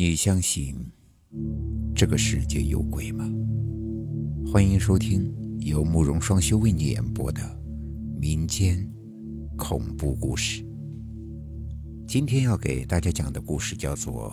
[0.00, 0.76] 你相信
[1.92, 3.28] 这个世界有鬼吗？
[4.46, 7.40] 欢迎收听由慕容双修为你演播的
[8.16, 8.88] 民间
[9.56, 10.64] 恐怖故事。
[12.06, 14.32] 今天要给大家讲的故事叫做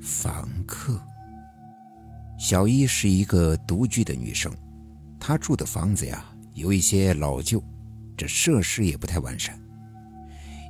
[0.00, 0.92] 房客》。
[2.38, 4.54] 小一是一个独居的女生，
[5.18, 6.24] 她住的房子呀
[6.54, 7.60] 有一些老旧，
[8.16, 9.60] 这设施也不太完善。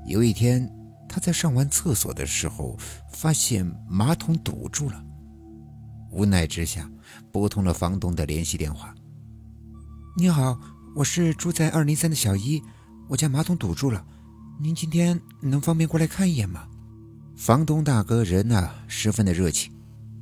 [0.07, 0.67] 有一天。
[1.13, 2.75] 他在上完厕所的时候，
[3.13, 5.05] 发现马桶堵住了。
[6.11, 6.91] 无奈之下，
[7.31, 8.95] 拨通了房东的联系电话。
[10.17, 10.59] “你好，
[10.97, 12.63] 我是住在二零三的小一，
[13.11, 14.03] 我家马桶堵住了，
[14.59, 16.67] 您今天能方便过来看一眼吗？”
[17.37, 19.71] 房东大哥人呢，十分的热情，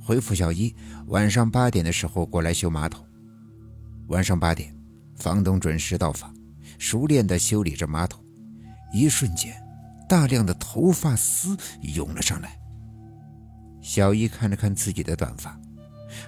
[0.01, 0.75] 回复小一
[1.07, 3.07] 晚上八点的时候过来修马桶。
[4.09, 4.77] 晚上八点，
[5.15, 6.35] 房东准时到访，
[6.79, 8.21] 熟练地修理着马桶，
[8.93, 9.55] 一瞬间。
[10.11, 12.59] 大量的头发丝涌了上来。
[13.81, 15.57] 小伊看了看自己的短发，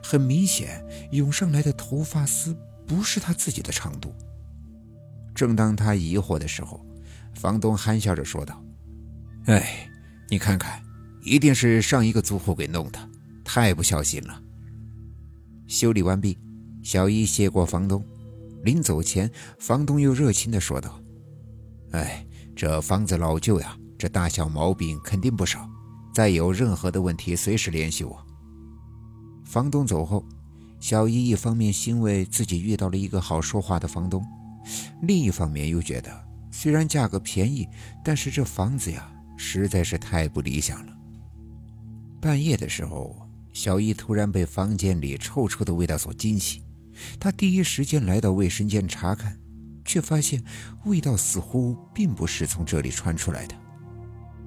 [0.00, 4.14] 很明显，涌上来的头发丝不是他自己的长度。
[5.34, 6.80] 正当他疑惑的时候，
[7.34, 8.62] 房东憨笑着说道
[9.46, 9.90] ：“哎，
[10.28, 10.80] 你看看，
[11.24, 13.10] 一定是上一个租户给弄的，
[13.42, 14.40] 太不小心了。”
[15.66, 16.38] 修理完毕，
[16.84, 18.04] 小伊谢过房东。
[18.62, 21.00] 临走前，房东又热情地说道
[21.90, 22.24] ：“哎。”
[22.62, 25.68] 这房子老旧呀，这大小毛病肯定不少。
[26.14, 28.24] 再有任何的问题，随时联系我。
[29.44, 30.24] 房东走后，
[30.78, 34.24] 小姨一方面欣慰自己遇到了一个好说话的房东，
[35.00, 37.66] 另一方面又觉得虽然价格便宜，
[38.04, 40.92] 但是这房子呀实在是太不理想了。
[42.20, 46.62] 半夜的时候，小姨突然被房间里臭臭的味道所惊醒，
[47.18, 49.36] 她第一时间来到卫生间查看。
[49.92, 50.42] 却发现
[50.86, 53.54] 味道似乎并不是从这里传出来的。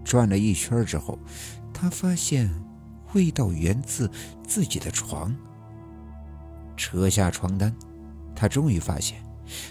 [0.04, 1.20] 转了一圈之后，
[1.72, 2.50] 他发现
[3.14, 4.10] 味道源自
[4.44, 5.36] 自己的床。
[6.76, 7.72] 扯下床单，
[8.36, 9.24] 他终于发现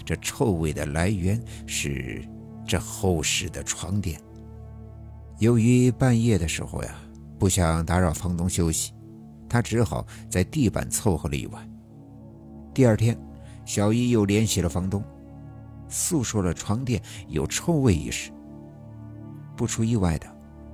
[0.05, 2.25] 这臭味的来源是
[2.65, 4.17] 这厚实的床垫。
[5.39, 6.95] 由于半夜的时候呀，
[7.37, 8.93] 不想打扰房东休息，
[9.49, 11.69] 他只好在地板凑合了一晚。
[12.73, 13.17] 第二天，
[13.65, 15.03] 小伊又联系了房东。
[15.87, 18.31] 诉说了床垫有臭味一事。
[19.55, 20.27] 不出意外的，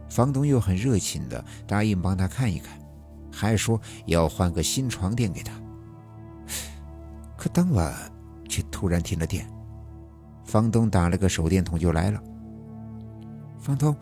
[0.10, 2.80] 房东又很热情的答应帮他看一看，
[3.32, 5.54] 还说要换个新床垫给他。
[7.38, 7.94] 可当晚
[8.50, 9.48] 却突然停了电，
[10.44, 12.22] 房东打了个手电筒就来了。
[13.60, 13.96] 房东，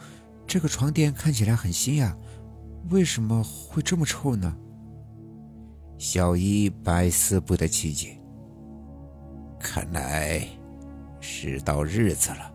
[0.48, 2.18] 这个床垫看起来很新呀，
[2.90, 4.56] 为什么会这么臭呢？
[5.98, 8.18] 小一百思不得其解。
[9.60, 10.59] 看来。
[11.42, 12.54] 是到日子了。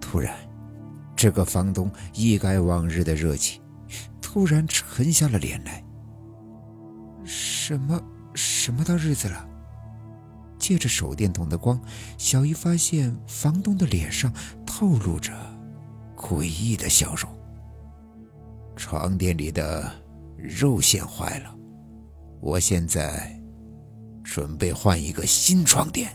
[0.00, 0.34] 突然，
[1.14, 3.62] 这个房东一改往日的热情，
[4.20, 5.84] 突然沉下了脸来。
[7.24, 8.02] 什么
[8.34, 9.48] 什么到日子了？
[10.58, 11.80] 借着手电筒的光，
[12.18, 14.32] 小姨发现房东的脸上
[14.66, 15.32] 透露着
[16.16, 17.30] 诡异的笑容。
[18.74, 19.88] 床垫里的
[20.36, 21.54] 肉线坏了，
[22.40, 23.40] 我现在
[24.24, 26.12] 准备换一个新床垫。